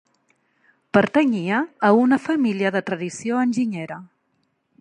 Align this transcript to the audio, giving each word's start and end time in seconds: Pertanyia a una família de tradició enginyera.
Pertanyia 0.97 1.59
a 1.89 1.93
una 2.05 2.21
família 2.25 2.75
de 2.77 2.85
tradició 2.91 3.47
enginyera. 3.47 4.01